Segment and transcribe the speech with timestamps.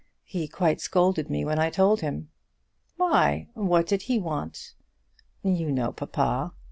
[0.23, 2.29] He quite scolded me when I told him."
[2.97, 4.73] "Why; what did he want?"
[5.43, 6.53] "You know papa."